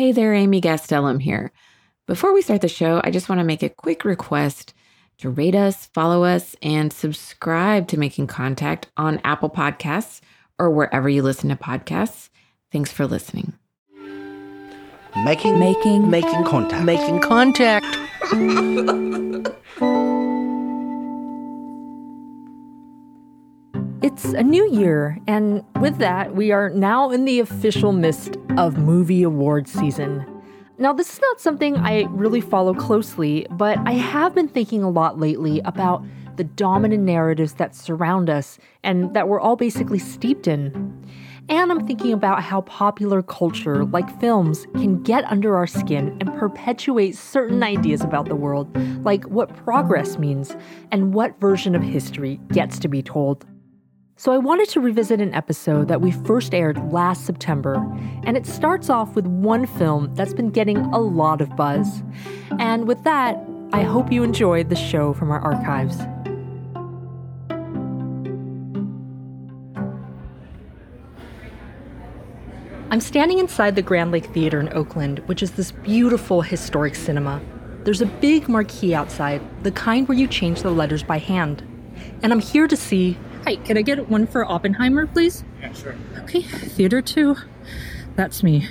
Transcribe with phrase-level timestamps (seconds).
[0.00, 1.52] Hey there, Amy Gastelum here.
[2.06, 4.72] Before we start the show, I just want to make a quick request
[5.18, 10.22] to rate us, follow us, and subscribe to Making Contact on Apple Podcasts
[10.58, 12.30] or wherever you listen to podcasts.
[12.72, 13.52] Thanks for listening.
[15.22, 16.86] Making Making making contact.
[16.86, 17.84] making contact.
[24.02, 28.78] It's a new year, and with that, we are now in the official midst of
[28.78, 30.24] movie awards season.
[30.78, 34.88] Now, this is not something I really follow closely, but I have been thinking a
[34.88, 36.02] lot lately about
[36.36, 41.04] the dominant narratives that surround us and that we're all basically steeped in.
[41.50, 46.32] And I'm thinking about how popular culture, like films, can get under our skin and
[46.38, 50.56] perpetuate certain ideas about the world, like what progress means
[50.90, 53.44] and what version of history gets to be told.
[54.20, 57.76] So I wanted to revisit an episode that we first aired last September,
[58.24, 62.02] and it starts off with one film that's been getting a lot of buzz.
[62.58, 65.98] And with that, I hope you enjoyed the show from our archives.
[72.90, 77.40] I'm standing inside the Grand Lake Theater in Oakland, which is this beautiful historic cinema.
[77.84, 81.62] There's a big marquee outside, the kind where you change the letters by hand.
[82.22, 85.44] And I'm here to see Hi, can I get one for Oppenheimer, please?
[85.60, 85.94] Yeah, sure.
[86.18, 87.36] Okay, theater two.
[88.16, 88.68] That's me.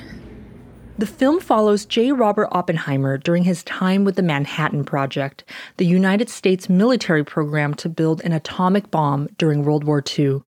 [1.00, 2.12] The film follows J.
[2.12, 5.45] Robert Oppenheimer during his time with the Manhattan Project,
[5.78, 10.42] the United States military program to build an atomic bomb during World War II.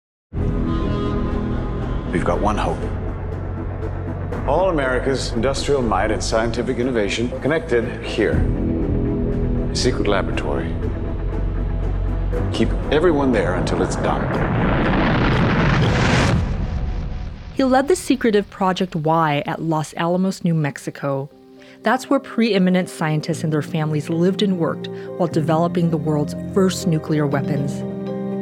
[2.11, 2.77] We've got one hope.
[4.47, 8.33] All America's industrial might and scientific innovation connected here.
[9.71, 10.75] A secret laboratory.
[12.53, 14.21] Keep everyone there until it's done.
[17.55, 21.29] He led the secretive Project Y at Los Alamos, New Mexico.
[21.83, 24.87] That's where preeminent scientists and their families lived and worked
[25.17, 27.83] while developing the world's first nuclear weapons.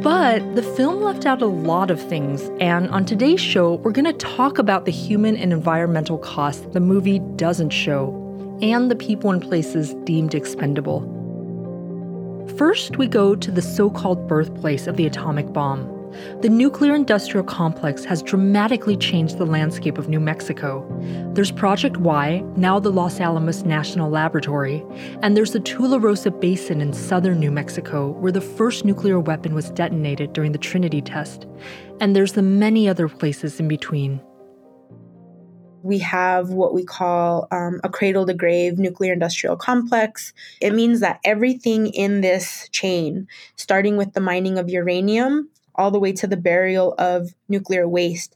[0.04, 4.06] But the film left out a lot of things, and on today's show, we're going
[4.06, 8.14] to talk about the human and environmental costs the movie doesn't show,
[8.62, 11.19] and the people and places deemed expendable.
[12.58, 15.96] First, we go to the so called birthplace of the atomic bomb.
[16.42, 20.86] The nuclear industrial complex has dramatically changed the landscape of New Mexico.
[21.34, 24.84] There's Project Y, now the Los Alamos National Laboratory,
[25.22, 29.70] and there's the Tularosa Basin in southern New Mexico, where the first nuclear weapon was
[29.70, 31.46] detonated during the Trinity test.
[32.02, 34.22] And there's the many other places in between.
[35.84, 40.34] We have what we call um, a cradle to grave nuclear industrial complex.
[40.62, 46.00] It means that everything in this chain, starting with the mining of uranium all the
[46.00, 48.36] way to the burial of nuclear waste,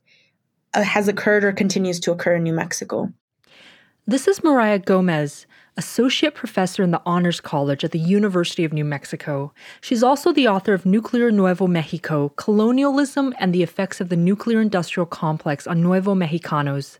[0.74, 3.12] uh, has occurred or continues to occur in New Mexico.
[4.08, 5.46] This is Myrriah Gómez,
[5.78, 9.54] associate professor in the Honors College at the University of New Mexico.
[9.82, 14.62] She's also the author of Nuclear Nuevo Mexico Colonialism and the Effects of the Nuclear
[14.62, 17.00] Industrial Complex on Nuevo Mexicanos.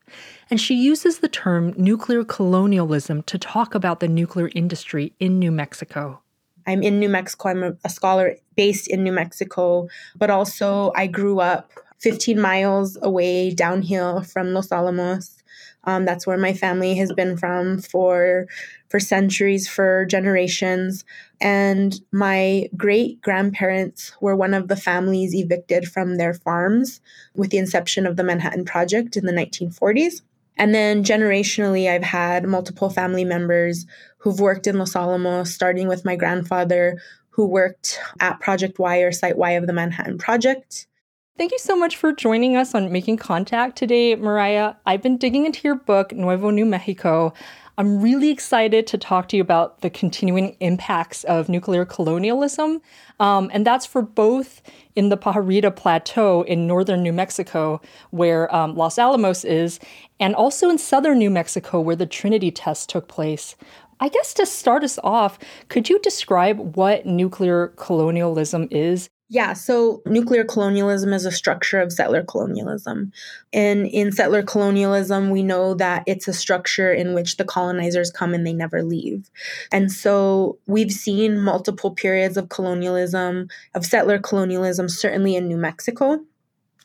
[0.50, 5.52] And she uses the term nuclear colonialism to talk about the nuclear industry in New
[5.52, 6.22] Mexico.
[6.66, 7.50] I'm in New Mexico.
[7.50, 13.54] I'm a, scholar based in New Mexico, but also I grew up 15 miles away
[13.54, 15.43] downhill from Los Alamos.
[15.86, 18.48] Um, that's where my family has been from for
[18.90, 21.04] for centuries, for generations.
[21.42, 27.02] And my great grandparents were one of the families evicted from their farms
[27.36, 30.22] with the inception of the Manhattan Project in the 1940s.
[30.58, 36.06] And then generationally, I've had multiple family members who've worked in Los Alamos, starting with
[36.06, 37.02] my grandfather,
[37.32, 40.88] who worked at Project Y or Site Y of the Manhattan Project.
[41.36, 44.78] Thank you so much for joining us on Making Contact today, Myrriah.
[44.86, 47.34] I've been digging into your book, Nuevo New Mexico.
[47.76, 52.84] I'm really excited to talk to you about the continuing impacts of nuclear colonialism.
[53.20, 54.62] Um, and that's for both
[54.96, 59.80] in the Pajarito Plateau in northern New Mexico, where um, Los Alamos is,
[60.20, 63.56] and also in southern New Mexico, where the Trinity test took place.
[64.00, 70.04] I guess to start us off, could you describe what nuclear colonialism is Yeah, so
[70.06, 73.12] nuclear colonialism is a structure of settler colonialism.
[73.52, 78.36] And in settler colonialism, we know that it's a structure in which the colonizers come
[78.36, 79.32] and they never leave.
[79.72, 86.20] And so we've seen multiple periods of colonialism, of settler colonialism, certainly in New Mexico.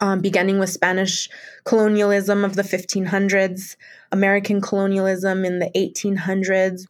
[0.01, 1.29] Um, beginning with Spanish
[1.65, 3.77] colonialism of the 1500s,
[4.11, 6.87] American colonialism in the 1800s,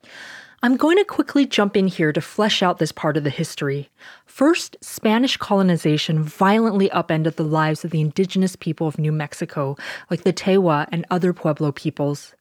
[0.60, 3.90] I'm going to quickly jump in here to flesh out this part of the history.
[4.26, 9.76] First, Spanish colonization violently upended the lives of the indigenous people of New Mexico,
[10.10, 12.34] like the Tewa and other Pueblo peoples.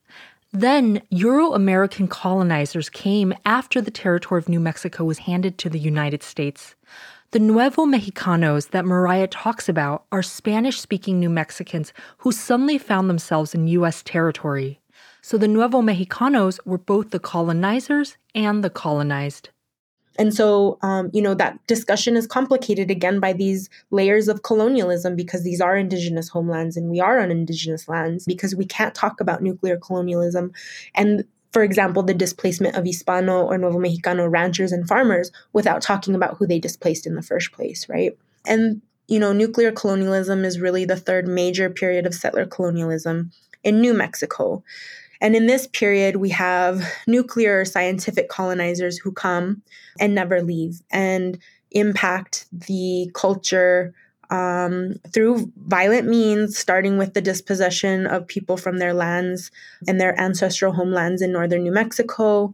[0.52, 5.78] Then, Euro American colonizers came after the territory of New Mexico was handed to the
[5.78, 6.74] United States.
[7.32, 13.12] The Nuevo Mexicanos that Myrriah talks about are Spanish speaking New Mexicans who suddenly found
[13.12, 14.02] themselves in U.S.
[14.02, 14.80] territory.
[15.28, 19.50] So the Nuevo Mexicanos were both the colonizers and the colonized.
[20.18, 25.18] And so, um, you know, that discussion is complicated again by these layers of colonialism
[25.18, 29.20] because these are indigenous homelands and we are on indigenous lands because we can't talk
[29.20, 30.54] about nuclear colonialism.
[30.96, 36.16] And for example, the displacement of Hispano or Nuevo Mexicano ranchers and farmers without talking
[36.16, 38.18] about who they displaced in the first place, right?
[38.46, 43.82] And, you know, nuclear colonialism is really the third major period of settler colonialism in
[43.82, 44.64] New Mexico.
[45.22, 49.62] And in this period, we have nuclear scientific colonizers who come
[50.00, 51.40] and never leave and
[51.72, 53.94] impact the culture
[54.30, 59.52] um, through violent means, starting with the dispossession of people from their lands
[59.88, 62.54] and their ancestral homelands in northern New Mexico,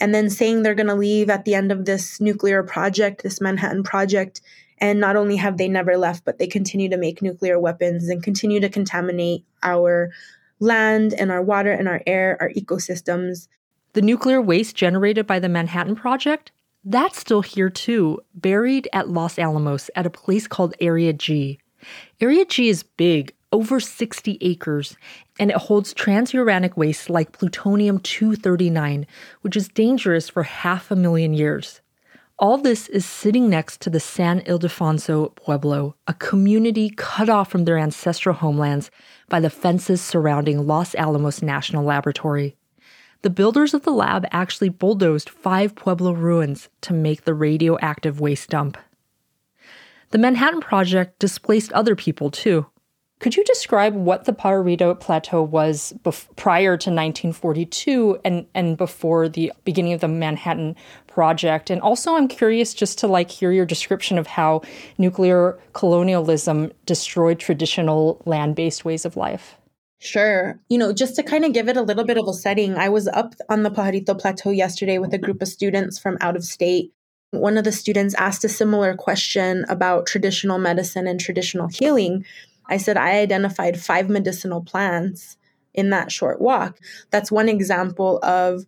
[0.00, 3.40] and then saying they're going to leave at the end of this nuclear project, this
[3.40, 4.40] Manhattan Project.
[4.78, 8.22] And not only have they never left, but they continue to make nuclear weapons and
[8.22, 10.10] continue to contaminate our
[10.64, 13.46] land and our water and our air, our ecosystems.
[13.92, 16.50] The nuclear waste generated by the Manhattan Project,
[16.84, 21.58] that's still here too, buried at Los Alamos at a place called Area G.
[22.20, 24.96] Area G is big, over 60 acres,
[25.38, 29.06] and it holds transuranic waste like plutonium 239,
[29.40, 31.80] which is dangerous for half a million years.
[32.36, 37.64] All this is sitting next to the San Ildefonso Pueblo, a community cut off from
[37.64, 38.90] their ancestral homelands
[39.28, 42.56] by the fences surrounding Los Alamos National Laboratory.
[43.22, 48.50] The builders of the lab actually bulldozed five Pueblo ruins to make the radioactive waste
[48.50, 48.78] dump.
[50.10, 52.66] The Manhattan Project displaced other people too.
[53.20, 59.28] Could you describe what the Pajarito Plateau was bef- prior to 1942 and, and before
[59.28, 60.76] the beginning of the Manhattan
[61.06, 61.70] Project?
[61.70, 64.62] And also, I'm curious just to like hear your description of how
[64.98, 69.56] nuclear colonialism destroyed traditional land-based ways of life.
[70.00, 70.60] Sure.
[70.68, 72.90] You know, just to kind of give it a little bit of a setting, I
[72.90, 76.44] was up on the Pajarito Plateau yesterday with a group of students from out of
[76.44, 76.92] state.
[77.30, 82.26] One of the students asked a similar question about traditional medicine and traditional healing.
[82.68, 85.36] I said I identified five medicinal plants
[85.74, 86.78] in that short walk.
[87.10, 88.64] That's one example of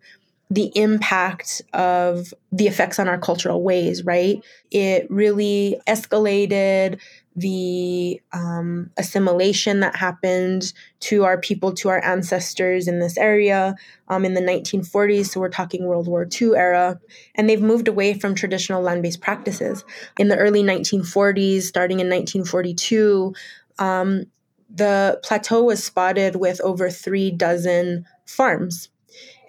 [0.48, 4.44] the impact of the effects on our cultural ways, right?
[4.70, 7.00] It really escalated
[7.34, 13.74] the um, assimilation that happened to our people, to our ancestors in this area
[14.08, 15.26] um, in the 1940s.
[15.26, 16.98] So we're talking World War II era.
[17.34, 19.84] And they've moved away from traditional land based practices.
[20.18, 23.34] In the early 1940s, starting in 1942,
[23.78, 24.24] um,
[24.68, 28.88] the plateau was spotted with over three dozen farms.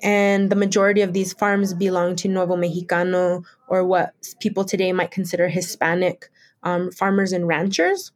[0.03, 5.09] And the majority of these farms belong to Nuevo Mexicano, or what people today might
[5.09, 6.29] consider Hispanic
[6.63, 8.11] um, farmers and ranchers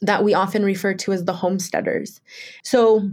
[0.00, 2.20] that we often refer to as the homesteaders.
[2.62, 3.10] So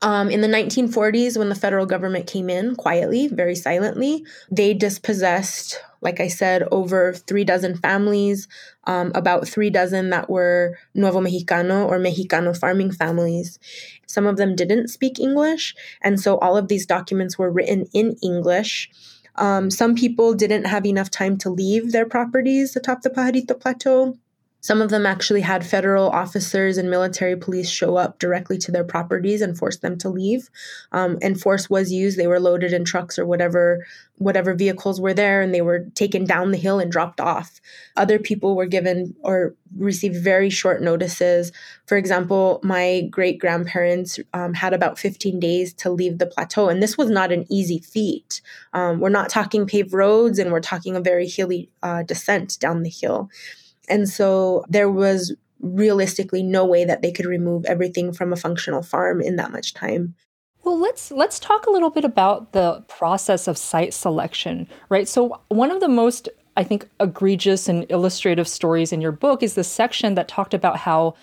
[0.00, 5.82] um, in the 1940s, when the federal government came in quietly, very silently, they dispossessed,
[6.02, 8.46] like I said, over three dozen families,
[8.84, 13.58] um, about three dozen that were Nuevo Mexicano or Mexicano farming families.
[14.06, 18.16] Some of them didn't speak English, and so all of these documents were written in
[18.22, 18.88] English.
[19.34, 24.16] Um, some people didn't have enough time to leave their properties atop the Pajarito Plateau.
[24.60, 28.84] Some of them actually had federal officers and military police show up directly to their
[28.84, 30.50] properties and force them to leave.
[30.90, 33.86] Um, and force was used; they were loaded in trucks or whatever
[34.16, 37.60] whatever vehicles were there, and they were taken down the hill and dropped off.
[37.96, 41.52] Other people were given or received very short notices.
[41.86, 46.82] For example, my great grandparents um, had about 15 days to leave the plateau, and
[46.82, 48.40] this was not an easy feat.
[48.72, 52.82] Um, we're not talking paved roads, and we're talking a very hilly uh, descent down
[52.82, 53.30] the hill.
[53.88, 58.82] And so there was realistically no way that they could remove everything from a functional
[58.82, 60.14] farm in that much time.
[60.64, 65.08] Well, let's let's talk a little bit about the process of site selection, right?
[65.08, 69.54] So one of the most I think egregious and illustrative stories in your book is
[69.54, 71.14] the section that talked about how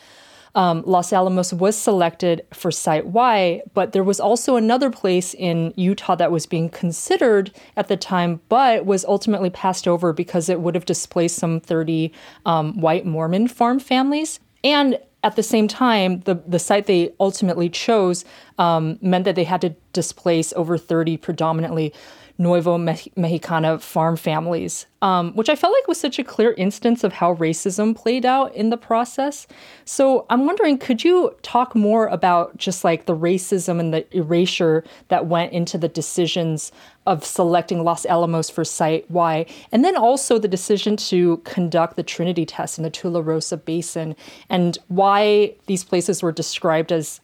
[0.55, 5.74] um, Los Alamos was selected for Site Y, but there was also another place in
[5.75, 10.62] Utah that was being considered at the time, but was ultimately passed over because it
[10.62, 12.12] would have displaced some 30
[12.45, 14.39] um, white Mormon farm families.
[14.63, 18.24] And at the same time, the, the site they ultimately chose
[18.57, 21.93] um, meant that they had to displace over 30 predominantly
[22.37, 27.13] Nuevo Mexicana farm families, um, which I felt like was such a clear instance of
[27.13, 29.47] how racism played out in the process.
[29.85, 34.83] So I'm wondering, could you talk more about just like the racism and the erasure
[35.07, 36.73] that went into the decisions
[37.05, 42.03] of selecting Los Alamos for Site Y, and then also the decision to conduct the
[42.03, 44.15] Trinity test in the Tularosa Basin,
[44.49, 47.21] and why these places were described as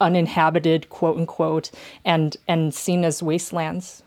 [0.00, 1.70] uninhabited, quote unquote,
[2.04, 4.02] and and seen as wastelands.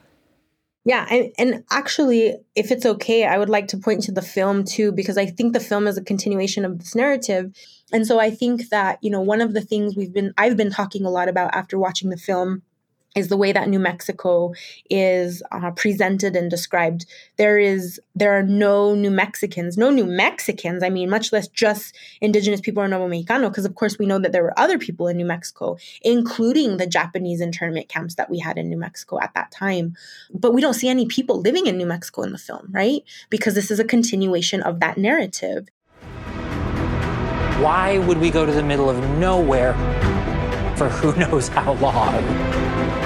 [0.87, 4.63] Yeah, and, and actually, if it's okay, I would like to point to the film
[4.63, 7.51] too, because I think the film is a continuation of this narrative.
[7.91, 10.69] And so I think that, you know, one of the things we've been I've been
[10.69, 12.61] talking a lot about after watching the film
[13.15, 14.53] is the way that New Mexico
[14.89, 17.05] is uh, presented and described.
[17.37, 20.83] There is there are no New Mexicans, no New Mexicans.
[20.83, 24.19] I mean, much less just Indigenous people or Nuevo Mexicano, because of course we know
[24.19, 28.39] that there were other people in New Mexico, including the Japanese internment camps that we
[28.39, 29.95] had in New Mexico at that time.
[30.33, 33.01] But we don't see any people living in New Mexico in the film, right?
[33.29, 35.69] Because this is a continuation of that narrative.
[37.61, 39.73] Why would we go to the middle of nowhere
[40.75, 43.04] for who knows how long?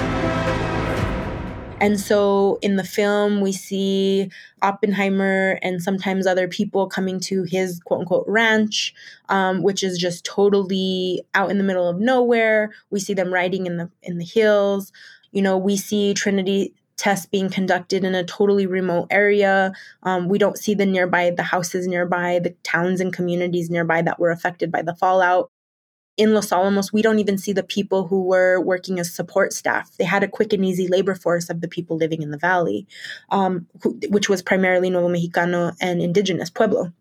[1.80, 4.30] And so in the film, we see
[4.62, 8.94] Oppenheimer and sometimes other people coming to his quote unquote ranch,
[9.30, 12.72] um, which is just totally out in the middle of nowhere.
[12.90, 14.92] We see them riding in the in the hills.
[15.32, 19.72] You know, we see Trinity tests being conducted in a totally remote area.
[20.02, 24.20] Um, we don't see the nearby, the houses nearby, the towns and communities nearby that
[24.20, 25.50] were affected by the fallout
[26.20, 29.90] in Los Alamos, we don't even see the people who were working as support staff.
[29.96, 32.86] They had a quick and easy labor force of the people living in the valley,
[33.30, 36.92] um, who, which was primarily Nuevo Mexicano and indigenous Pueblo.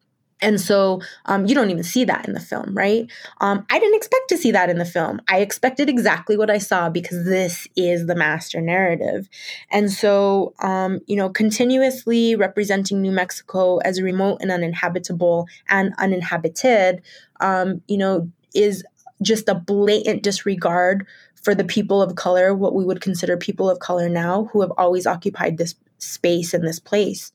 [0.42, 3.12] And so um, you don't even see that in the film, right?
[3.42, 5.20] Um, I didn't expect to see that in the film.
[5.28, 9.28] I expected exactly what I saw because this is the master narrative.
[9.70, 17.02] And so, um, you know, continuously representing New Mexico as remote and uninhabitable and uninhabited,
[17.42, 18.86] um, you know, is
[19.22, 23.80] just a blatant disregard for the people of color, what we would consider people of
[23.80, 27.32] color now, who have always occupied this space and this place.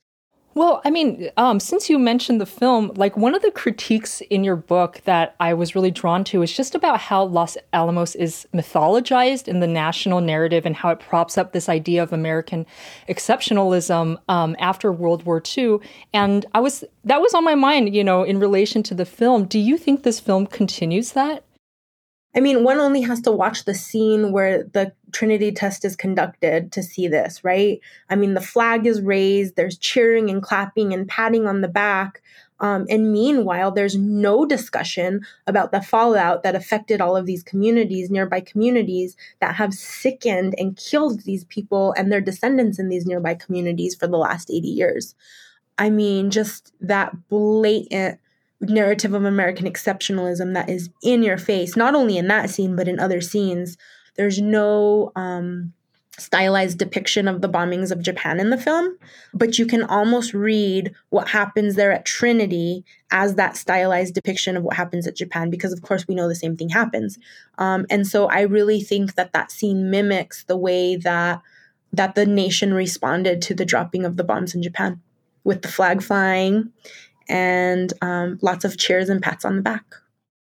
[0.55, 4.45] Well, I mean, um, since you mentioned the film, like one of the critiques in
[4.45, 8.47] your book that I was really drawn to is just about how Los Alamos is
[8.53, 12.65] mythologized in the national narrative and how it props up this idea of American
[13.09, 15.79] exceptionalism um, after World War II.
[16.13, 19.43] And I was that was on my mind, you know, in relation to the film.
[19.43, 21.43] Do you think this film continues that?
[22.35, 26.73] I mean, one only has to watch the scene where the Trinity test is conducted
[26.73, 27.79] to see this, right?
[28.09, 32.21] I mean, the flag is raised, there's cheering and clapping and patting on the back.
[32.59, 38.09] Um, and meanwhile, there's no discussion about the fallout that affected all of these communities,
[38.09, 43.33] nearby communities that have sickened and killed these people and their descendants in these nearby
[43.33, 45.15] communities for the last 80 years.
[45.77, 48.19] I mean, just that blatant
[48.61, 52.87] narrative of American exceptionalism that is in your face, not only in that scene, but
[52.87, 53.77] in other scenes.
[54.15, 55.73] There's no um,
[56.17, 58.97] stylized depiction of the bombings of Japan in the film,
[59.33, 64.63] but you can almost read what happens there at Trinity as that stylized depiction of
[64.63, 67.17] what happens at Japan, because of course we know the same thing happens.
[67.57, 71.41] Um, and so I really think that that scene mimics the way that
[71.93, 75.01] that the nation responded to the dropping of the bombs in Japan,
[75.43, 76.71] with the flag flying
[77.27, 79.83] and um, lots of cheers and pats on the back.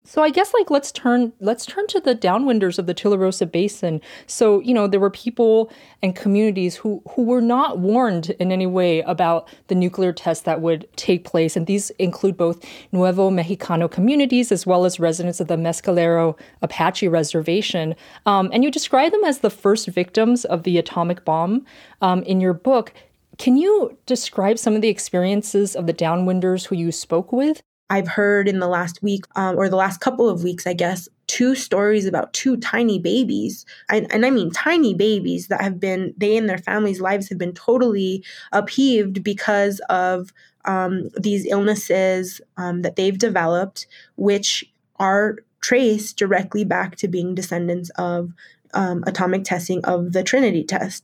[0.08, 4.00] So I guess like let's turn let's turn to the downwinders of the Tularosa Basin.
[4.28, 5.72] So you know there were people
[6.04, 10.62] and communities who who were not warned in any way about the nuclear tests that
[10.62, 15.48] would take place, and these include both Nuevo Mexicano communities as well as residents of
[15.48, 17.96] the Mescalero Apache Reservation.
[18.28, 21.66] Um, and you describe them as the first victims of the atomic bomb
[22.02, 22.94] um, in your book.
[23.38, 27.62] Can you describe some of the experiences of the downwinders who you spoke with?
[27.90, 31.08] I've heard in the last week, um, or the last couple of weeks, I guess,
[31.28, 33.66] two stories about two tiny babies.
[33.90, 37.38] And, and I mean tiny babies that have been, they and their families' lives have
[37.38, 40.34] been totally upheaved because of
[40.66, 44.66] um, these illnesses um, that they've developed, which
[44.98, 48.34] are traced directly back to being descendants of
[48.74, 51.04] um, atomic testing of the Trinity test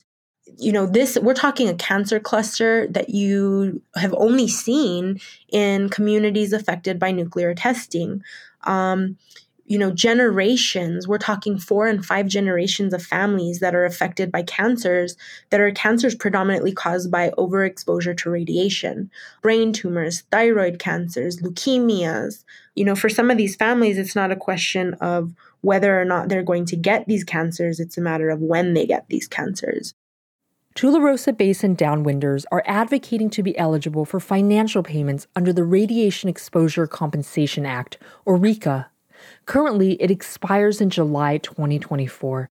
[0.57, 6.53] you know this we're talking a cancer cluster that you have only seen in communities
[6.53, 8.23] affected by nuclear testing.
[8.63, 9.17] Um,
[9.65, 14.43] you know generations we're talking four and five generations of families that are affected by
[14.43, 15.15] cancers
[15.49, 19.09] that are cancers predominantly caused by overexposure to radiation
[19.41, 22.43] brain tumors thyroid cancers leukemias.
[22.75, 26.27] You know for some of these families it's not a question of whether or not
[26.27, 27.79] they're going to get these cancers.
[27.79, 29.93] It's a matter of when they get these cancers
[30.75, 36.87] Tularosa Basin downwinders are advocating to be eligible for financial payments under the Radiation Exposure
[36.87, 38.85] Compensation Act, or RECA.
[39.45, 42.49] Currently, it expires in July 2024.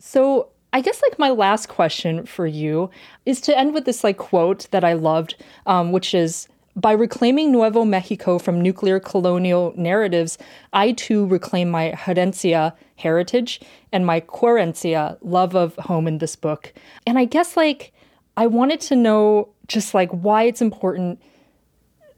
[0.00, 2.90] So, I guess like my last question for you
[3.26, 5.36] is to end with this like quote that I loved,
[5.66, 10.38] um, which is by reclaiming Nuevo Mexico from nuclear colonial narratives,
[10.72, 13.60] I too reclaim my herencia, heritage,
[13.92, 16.72] and my querencia, love of home in this book.
[17.06, 17.92] And I guess like
[18.36, 21.22] I wanted to know just like why it's important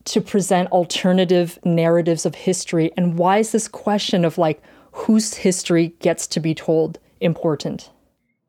[0.05, 5.89] to present alternative narratives of history and why is this question of like whose history
[5.99, 7.91] gets to be told important?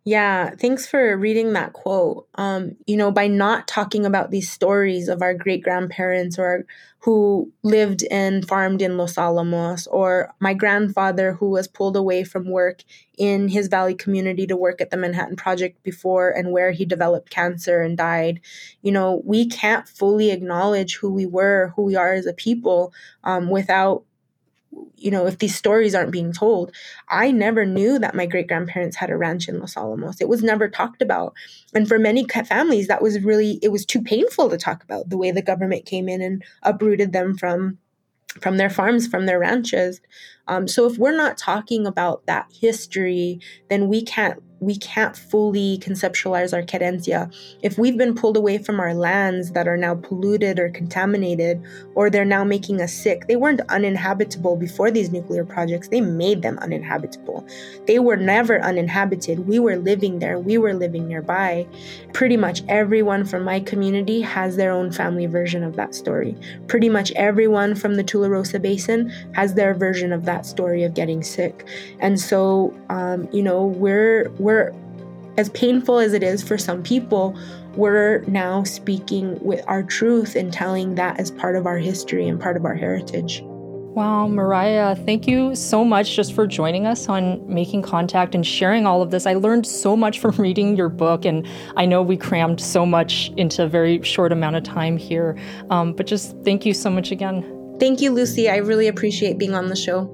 [0.08, 2.30] Yeah, thanks for reading that quote.
[2.36, 6.66] Um, you know, by not talking about these stories of our great grandparents or
[7.00, 12.50] who lived and farmed in Los Alamos, or my grandfather who was pulled away from
[12.50, 12.84] work
[13.18, 17.30] in his valley community to work at the Manhattan Project before and where he developed
[17.30, 18.40] cancer and died.
[18.84, 22.94] You know, we can't fully acknowledge who we were, who we are as a people,
[23.26, 24.06] um, without
[24.96, 26.72] you know, if these stories aren't being told,
[27.08, 30.22] I never knew that my great grandparents had a ranch in Los Alamos.
[30.22, 31.34] It was never talked about.
[31.74, 35.18] And for many families, that was really, it was too painful to talk about the
[35.18, 37.78] way the government came in and uprooted them from
[38.42, 40.00] from their farms, from their ranches.
[40.48, 45.78] Um, so if we're not talking about that history, then we can't we can't fully
[45.80, 47.34] conceptualize our querencia.
[47.62, 51.62] If we've been pulled away from our lands that are now polluted or contaminated,
[51.96, 55.90] or they're now making us sick, they weren't uninhabitable before these nuclear projects.
[55.90, 57.46] They made them uninhabitable.
[57.86, 59.48] They were never uninhabited.
[59.48, 61.68] We were living there, we were living nearby.
[62.14, 66.36] Pretty much everyone from my community has their own family version of that story.
[66.68, 71.22] Pretty much everyone from the Tularosa Basin has their version of that story of getting
[71.22, 71.68] sick.
[72.00, 74.74] And so, um, you know, we're, we're we're
[75.38, 77.38] as painful as it is for some people,
[77.76, 82.40] we're now speaking with our truth and telling that as part of our history and
[82.40, 83.42] part of our heritage.
[83.44, 88.86] Wow, Myrriah, thank you so much just for joining us on Making Contact and sharing
[88.86, 89.26] all of this.
[89.26, 93.30] I learned so much from reading your book, and I know we crammed so much
[93.36, 95.38] into a very short amount of time here.
[95.70, 97.44] Um, but just thank you so much again.
[97.82, 98.50] Thank you, Lucy.
[98.50, 100.06] I really appreciate being on the show.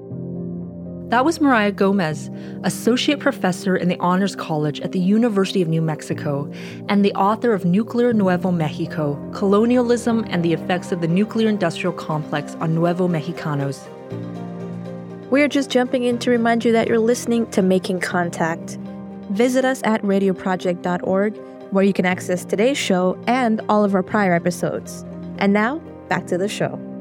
[1.08, 2.30] That was Myrriah Gómez,
[2.64, 6.50] Associate Professor in the Honors College at the University of New Mexico
[6.88, 11.92] and the author of Nuclear Nuevo Mexico Colonialism and the Effects of the Nuclear Industrial
[11.92, 13.86] Complex on Nuevo Mexicanos.
[15.30, 18.78] We're just jumping in to remind you that you're listening to Making Contact.
[19.30, 21.36] Visit us at radioproject.org,
[21.70, 25.04] where you can access today's show and all of our prior episodes.
[25.38, 26.93] And now, back to the show.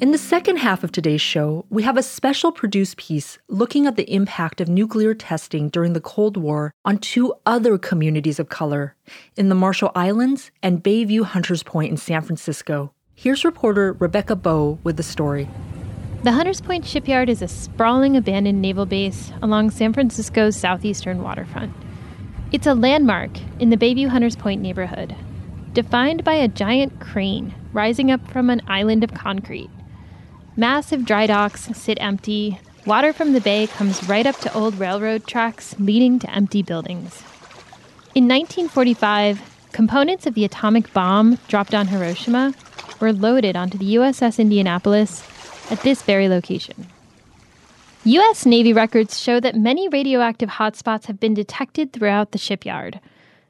[0.00, 3.96] In the second half of today's show, we have a special produced piece looking at
[3.96, 8.96] the impact of nuclear testing during the Cold War on two other communities of color
[9.36, 12.94] in the Marshall Islands and Bayview Hunters Point in San Francisco.
[13.14, 15.50] Here's reporter Rebecca Bowe with the story.
[16.22, 21.74] The Hunters Point shipyard is a sprawling abandoned naval base along San Francisco's southeastern waterfront.
[22.52, 25.14] It's a landmark in the Bayview Hunters Point neighborhood,
[25.74, 29.68] defined by a giant crane rising up from an island of concrete.
[30.60, 32.60] Massive dry docks sit empty.
[32.84, 37.22] Water from the bay comes right up to old railroad tracks leading to empty buildings.
[38.14, 39.40] In 1945,
[39.72, 42.52] components of the atomic bomb dropped on Hiroshima
[43.00, 45.26] were loaded onto the USS Indianapolis
[45.70, 46.88] at this very location.
[48.04, 48.44] U.S.
[48.44, 53.00] Navy records show that many radioactive hotspots have been detected throughout the shipyard.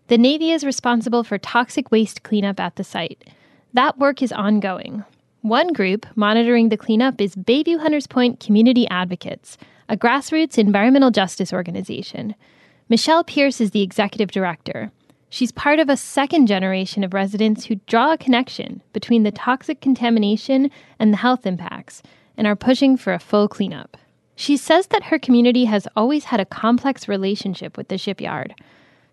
[0.07, 3.25] The Navy is responsible for toxic waste cleanup at the site.
[3.75, 5.05] That work is ongoing,
[5.43, 9.57] one group monitoring the cleanup is Bayview Hunters Point Community Advocates,
[9.89, 12.35] a grassroots environmental justice organization.
[12.91, 14.91] Michelle Pierce is the executive director.
[15.31, 19.81] She's part of a second generation of residents who draw a connection between the toxic
[19.81, 22.03] contamination and the health impacts
[22.37, 23.97] and are pushing for a full cleanup.
[24.37, 28.55] She says that her community has always had a complex relationship with the shipyard.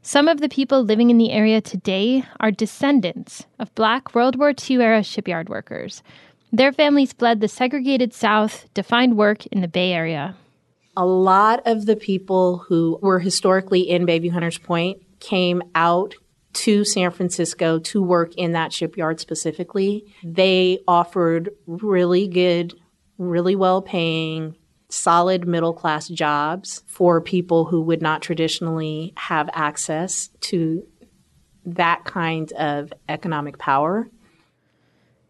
[0.08, 4.54] Some of the people living in the area today are descendants of black World War
[4.58, 6.02] II era shipyard workers.
[6.50, 10.38] Their families fled the segregated South to find work in the Bay Area.
[10.96, 16.16] A lot of the people who were historically in Bayview Hunters Point came out
[16.54, 20.06] to San Francisco to work in that shipyard specifically.
[20.24, 22.74] They offered really good,
[23.18, 24.56] really well paying
[24.90, 30.86] solid middle class jobs for people who would not traditionally have access to
[31.66, 34.10] that kind of economic power.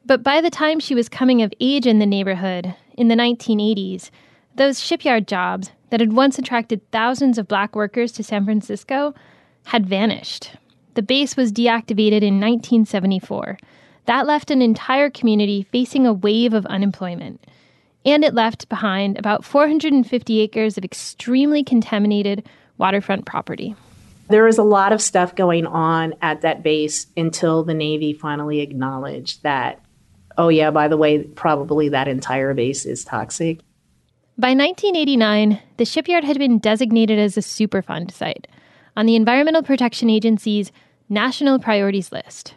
[0.06, 4.10] But by the time she was coming of age in the neighborhood in the 1980s,
[4.56, 9.14] those shipyard jobs that had once attracted thousands of black workers to San Francisco
[9.66, 10.52] had vanished.
[10.94, 13.58] The base was deactivated in 1974.
[14.06, 17.46] That left an entire community facing a wave of unemployment.
[18.08, 23.76] And it left behind about 450 acres of extremely contaminated waterfront property.
[24.30, 28.62] There was a lot of stuff going on at that base until the Navy finally
[28.62, 29.82] acknowledged that,
[30.38, 33.60] oh, yeah, by the way, probably that entire base is toxic.
[34.38, 38.48] By 1989, the shipyard had been designated as a Superfund site
[38.96, 40.72] on the Environmental Protection Agency's
[41.10, 42.54] National Priorities List.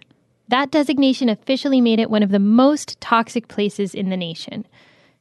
[0.46, 4.64] That designation officially made it one of the most toxic places in the nation.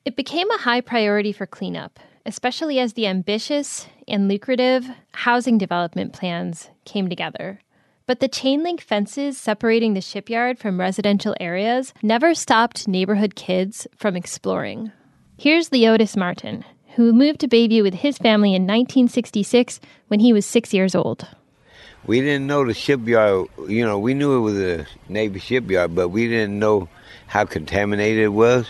[0.05, 6.13] It became a high priority for cleanup, especially as the ambitious and lucrative housing development
[6.13, 7.59] plans came together.
[8.07, 13.87] But the chain link fences separating the shipyard from residential areas never stopped neighborhood kids
[13.95, 14.91] from exploring.
[15.37, 16.63] Here's Leotis Martin,
[16.95, 21.27] who moved to Bayview with his family in 1966 when he was six years old.
[22.05, 26.07] We didn't know the shipyard, you know, we knew it was a Navy shipyard, but
[26.07, 26.87] we didn't know
[27.27, 28.65] how contaminated it was.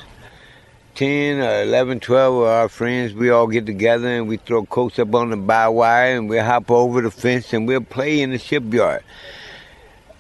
[1.00, 5.00] 10 or 11, 12 of our friends, we all get together and we throw coats
[5.00, 8.32] up on the bow wire and we hop over the fence and we'll play in
[8.32, 9.02] the shipyard.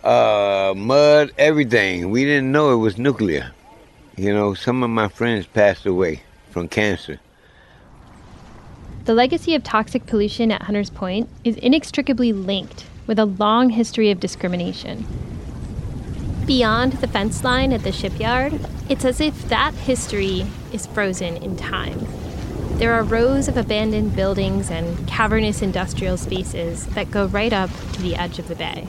[0.06, 2.12] Uh, mud, everything.
[2.12, 3.52] We didn't know it was nuclear.
[4.16, 7.20] You know, some of my friends passed away from cancer.
[9.04, 14.12] The legacy of toxic pollution at Hunters Point is inextricably linked with a long history
[14.12, 15.29] of discrimination.
[16.50, 18.60] Beyond the fence line at the shipyard,
[18.90, 22.08] it's as if that history is frozen in time.
[22.80, 28.02] There are rows of abandoned buildings and cavernous industrial spaces that go right up to
[28.02, 28.88] the edge of the bay.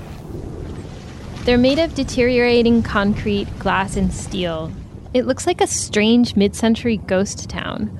[1.44, 4.72] They're made of deteriorating concrete, glass, and steel.
[5.12, 7.90] It looks like a strange mid century ghost town.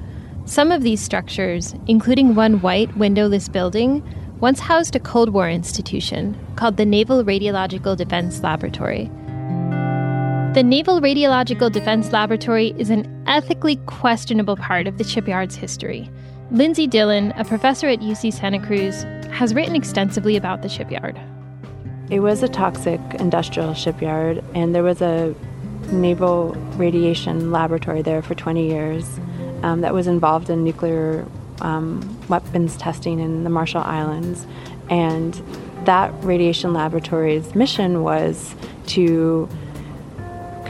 [0.46, 4.03] Some of these structures, including one white, windowless building,
[4.40, 9.11] once housed a Cold War institution called the Naval Radiological Defense Laboratory.
[10.52, 16.10] The Naval Radiological Defense Laboratory is an ethically questionable part of the shipyard's history.
[16.50, 21.20] Lindsey Dillon, a professor at UC Santa Cruz, has written extensively about the shipyard.
[22.10, 25.36] It was a toxic industrial shipyard, and there was a
[25.92, 29.20] naval radiation laboratory there for 20 years
[29.62, 31.24] um, that was involved in nuclear
[31.60, 34.48] um, weapons testing in the Marshall Islands.
[34.90, 35.32] And
[35.84, 38.56] that radiation laboratory's mission was
[38.88, 39.48] to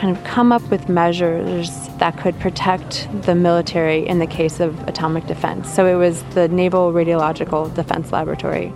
[0.00, 4.80] kind of come up with measures that could protect the military in the case of
[4.88, 5.70] atomic defense.
[5.72, 8.72] So it was the Naval Radiological Defense Laboratory.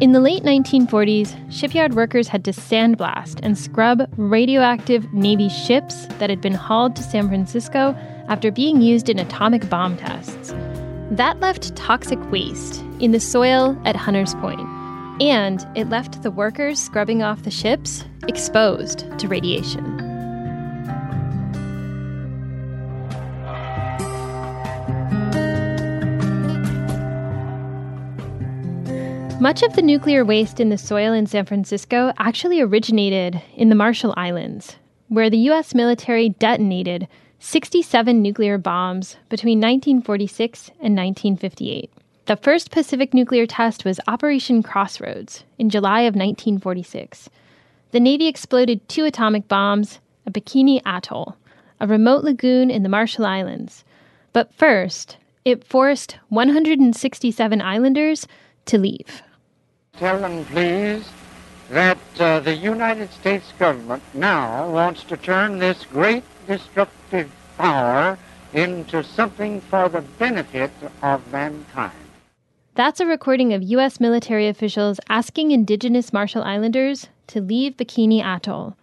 [0.00, 6.28] In the late 1940s, shipyard workers had to sandblast and scrub radioactive Navy ships that
[6.28, 7.96] had been hauled to San Francisco
[8.28, 10.52] after being used in atomic bomb tests.
[11.10, 14.60] That left toxic waste in the soil at Hunters Point,
[15.22, 20.11] and it left the workers scrubbing off the ships exposed to radiation.
[29.42, 33.74] Much of the nuclear waste in the soil in San Francisco actually originated in the
[33.74, 34.76] Marshall Islands,
[35.08, 35.74] where the U.S.
[35.74, 37.08] military detonated
[37.40, 41.90] 67 nuclear bombs between 1946 and 1958.
[42.26, 47.28] The first Pacific nuclear test was Operation Crossroads in July of 1946.
[47.90, 51.36] The Navy exploded two atomic bombs at Bikini Atoll,
[51.80, 53.84] a remote lagoon in the Marshall Islands.
[54.32, 58.28] But first, it forced 167 islanders
[58.66, 59.20] to leave.
[59.98, 61.08] Tell them, please,
[61.70, 68.18] that uh, the United States government now wants to turn this great destructive power
[68.52, 70.70] into something for the benefit
[71.02, 71.92] of mankind.
[72.74, 74.00] That's a recording of U.S.
[74.00, 78.74] military officials asking indigenous Marshall Islanders to leave Bikini Atoll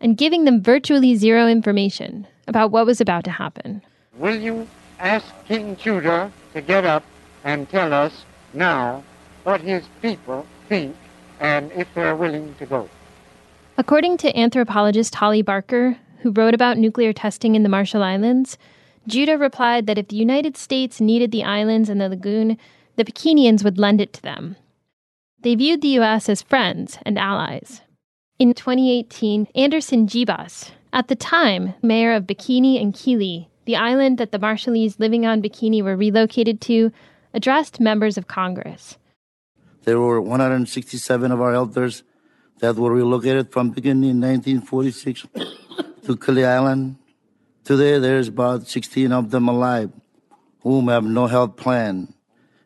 [0.00, 3.82] and giving them virtually zero information about what was about to happen.
[4.18, 4.66] Will you
[4.98, 7.04] ask King Juda to get up
[7.44, 9.04] and tell us now
[9.50, 10.94] what his people think
[11.40, 12.88] and if they're willing to go.
[13.76, 18.56] According to anthropologist Holly Barker, who wrote about nuclear testing in the Marshall Islands,
[19.08, 22.58] Juda replied that if the United States needed the islands and the lagoon,
[22.94, 24.54] the Bikinians would lend it to them.
[25.40, 26.28] They viewed the U.S.
[26.28, 27.80] as friends and allies.
[28.38, 34.30] In 2018, Anderson Jibas, at the time mayor of Bikini and Kili, the island that
[34.30, 36.92] the Marshallese living on Bikini were relocated to,
[37.34, 38.96] addressed members of Congress.
[39.84, 42.02] There were 167 of our elders
[42.58, 45.22] that were relocated from Bikini in 1946
[46.04, 46.96] to Kili Island.
[47.64, 49.90] Today, there's about 16 of them alive
[50.62, 52.12] whom have no health plan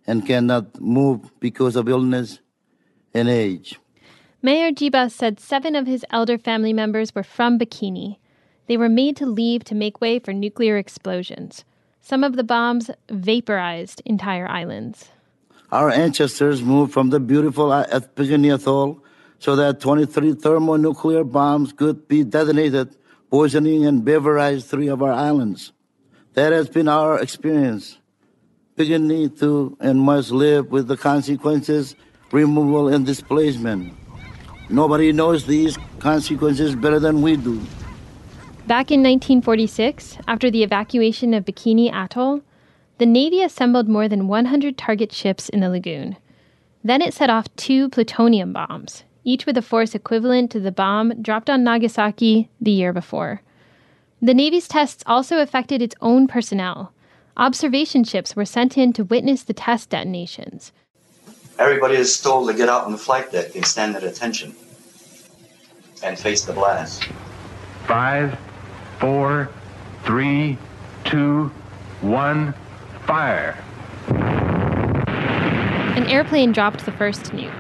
[0.07, 2.41] and cannot move because of illness
[3.13, 3.79] and age.
[4.43, 8.19] Mayor Jibas said seven of his elder family members were from Bikini.
[8.67, 11.65] They were made to leave to make way for nuclear explosions.
[12.01, 15.11] Some of the bombs vaporized entire islands.
[15.75, 19.03] Our ancestors moved from the beautiful Bikini Atoll
[19.41, 22.95] so that 23 thermonuclear bombs could be detonated,
[23.29, 25.73] poisoning and vaporize three of our islands.
[26.35, 27.99] That has been our experience.
[28.77, 31.97] Bikini too and must live with the consequences,
[32.31, 33.95] removal and displacement.
[34.71, 37.61] Nobody knows these consequences better than we do.
[38.69, 42.43] Back in 1946, after the evacuation of Bikini Atoll,
[42.99, 46.17] the Navy assembled more than 100 target ships in the lagoon.
[46.83, 51.21] Then it set off two plutonium bombs, each with a force equivalent to the bomb
[51.23, 53.43] dropped on Nagasaki the year before.
[54.23, 56.93] The Navy's tests also affected its own personnel.
[57.37, 60.73] Observation ships were sent in to witness the test detonations.
[61.59, 64.55] Everybody is told to get out on the flight deck and stand at attention
[66.03, 67.05] and face the blast.
[67.87, 68.39] Five,
[68.99, 69.51] four,
[70.05, 70.59] three,
[71.05, 71.51] two,
[72.01, 72.55] one,
[73.07, 73.57] fire.
[75.97, 77.53] An airplane dropped the first nuke.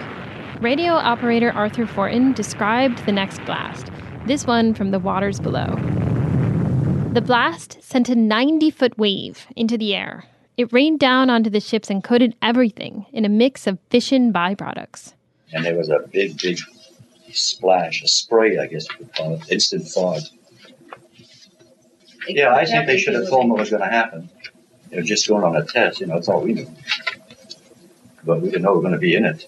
[0.60, 3.90] Radio operator Arthur Fortin described the next blast,
[4.26, 5.76] this one from the waters below.
[7.12, 10.24] The blast sent a 90 foot wave into the air.
[10.56, 15.14] It rained down onto the ships and coated everything in a mix of fission byproducts.
[15.52, 16.58] And there was a big, big
[17.32, 20.22] splash, a spray, I guess you could call it, instant fog.
[22.28, 24.30] Yeah, I think they should have told them what was going to happen.
[24.90, 26.68] They were just going on a test, you know, that's all we knew.
[28.24, 29.46] But we didn't know we were going to be in it.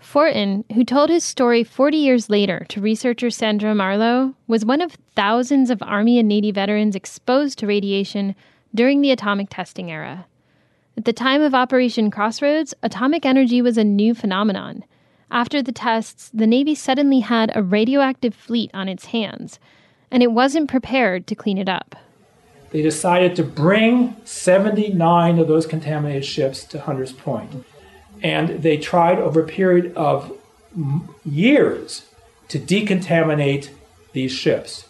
[0.00, 4.96] Fortin, who told his story 40 years later to researcher Sandra Marlowe, was one of
[5.14, 8.34] thousands of Army and Navy veterans exposed to radiation
[8.74, 10.26] during the atomic testing era.
[10.96, 14.82] At the time of Operation Crossroads, atomic energy was a new phenomenon.
[15.30, 19.58] After the tests, the Navy suddenly had a radioactive fleet on its hands,
[20.10, 21.94] and it wasn't prepared to clean it up.
[22.70, 27.64] They decided to bring 79 of those contaminated ships to Hunters Point.
[28.22, 30.32] And they tried over a period of
[31.24, 32.06] years
[32.48, 33.70] to decontaminate
[34.12, 34.86] these ships.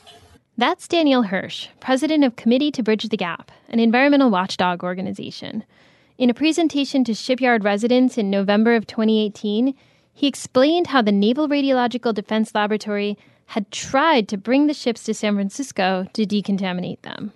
[0.56, 5.62] That's Daniel Hirsch, president of Committee to Bridge the Gap, an environmental watchdog organization.
[6.16, 9.72] In a presentation to shipyard residents in November of 2018,
[10.12, 15.14] he explained how the Naval Radiological Defense Laboratory had tried to bring the ships to
[15.14, 17.32] San Francisco to decontaminate them.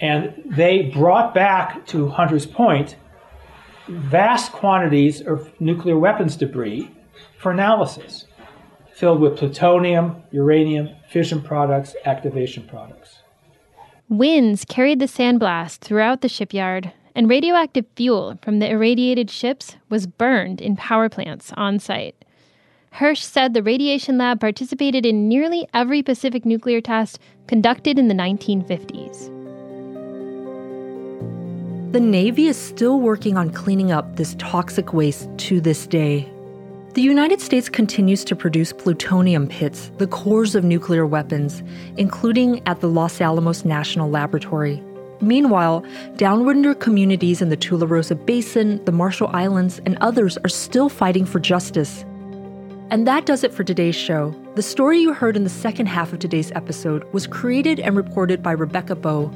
[0.00, 2.96] And they brought back to Hunters Point
[3.88, 6.90] vast quantities of nuclear weapons debris
[7.38, 8.26] for analysis,
[8.94, 13.20] filled with plutonium, uranium, fission products, activation products.
[14.08, 20.06] Winds carried the sandblast throughout the shipyard, and radioactive fuel from the irradiated ships was
[20.06, 22.24] burned in power plants on site.
[22.92, 28.14] Hirsch said the radiation lab participated in nearly every Pacific nuclear test conducted in the
[28.14, 29.45] 1950s.
[31.96, 36.30] The Navy is still working on cleaning up this toxic waste to this day.
[36.92, 41.62] The United States continues to produce plutonium pits, the cores of nuclear weapons,
[41.96, 44.82] including at the Los Alamos National Laboratory.
[45.22, 51.24] Meanwhile, downwinder communities in the Tularosa Basin, the Marshall Islands, and others are still fighting
[51.24, 52.04] for justice.
[52.90, 54.34] And that does it for today's show.
[54.56, 58.42] The story you heard in the second half of today's episode was created and reported
[58.42, 59.30] by Rebecca Bowe.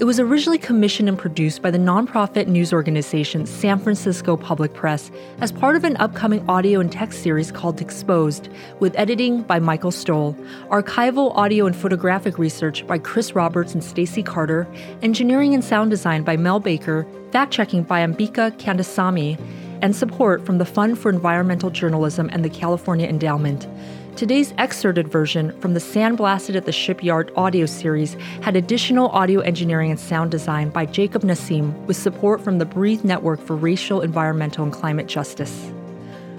[0.00, 5.12] It was originally commissioned and produced by the nonprofit news organization San Francisco Public Press
[5.40, 8.48] as part of an upcoming audio and text series called Exposed,
[8.80, 10.34] with editing by Michael Stoll,
[10.70, 14.66] archival audio and photographic research by Chris Roberts and Stacy Carter,
[15.02, 19.38] engineering and sound design by Mel Baker, fact checking by Ambika Kandasamy,
[19.82, 23.68] and support from the Fund for Environmental Journalism and the California Endowment.
[24.16, 29.90] Today's excerpted version from the Sandblasted at the Shipyard audio series had additional audio engineering
[29.90, 34.62] and sound design by Jacob Nassim with support from the Breathe Network for Racial, Environmental,
[34.62, 35.72] and Climate Justice.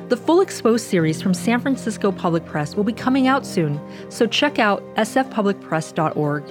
[0.08, 3.78] The full Exposed series from San Francisco Public Press will be coming out soon,
[4.10, 6.44] so check out sfpublicpress.org.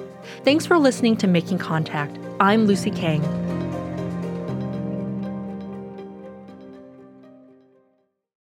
[0.44, 2.18] Thanks for listening to Making Contact.
[2.38, 3.63] I'm Lucy Kang.